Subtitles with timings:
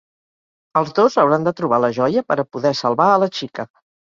[0.79, 3.69] Els dos hauran de trobar la joia per a poder salvar a la xica.